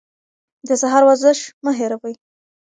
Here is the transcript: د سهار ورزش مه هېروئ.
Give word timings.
د 0.67 0.69
سهار 0.81 1.03
ورزش 1.05 1.39
مه 1.63 1.71
هېروئ. 1.77 2.13